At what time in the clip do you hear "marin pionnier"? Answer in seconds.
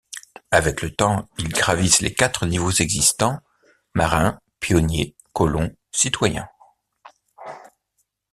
3.93-5.15